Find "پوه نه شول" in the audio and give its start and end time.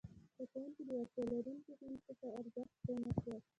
2.83-3.39